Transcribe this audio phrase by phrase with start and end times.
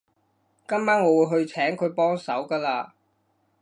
[0.67, 2.89] 今晚我會去請佢幫手㗎喇